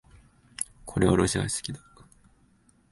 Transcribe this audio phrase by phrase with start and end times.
[0.83, 1.79] これはロシア式だ